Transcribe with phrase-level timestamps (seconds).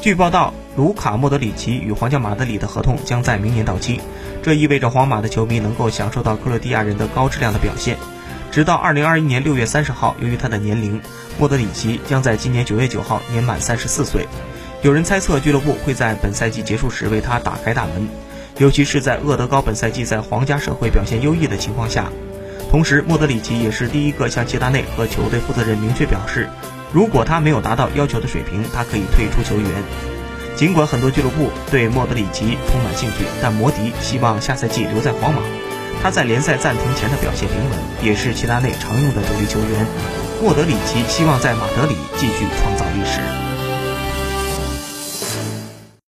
[0.00, 4.00] 据报道，卢卡·莫德里奇与皇家马德里的合同将在明年到期，
[4.44, 7.96] 这意味着皇马的球迷能够享受到克罗地亚人的高质量的表现。
[8.52, 11.00] 直到2021年6月30号，由于他的年龄，
[11.36, 14.28] 莫德里奇将在今年9月9号年满34岁。
[14.82, 18.08] 有人猜测俱乐部会在本赛季结束时为他打开大门，
[18.58, 22.08] 尤其是在厄德高本赛季在皇家社会表现优异的情况下。
[22.70, 26.48] 同时，莫德里奇也是第一个向齐达内和球队负责人明确表示。
[26.92, 29.70] 如果他没有达到要求的水平，他可以退出球员。
[30.56, 35.40] 尽管很多俱乐部对莫德里奇充满兴趣，但摩迪希望下赛季留在皇马。
[36.02, 39.86] 他在联赛暂停前的表现平稳，也是齐达内常用的主力球员。
[40.42, 43.47] 莫德里奇希望在马德里继续创造历史。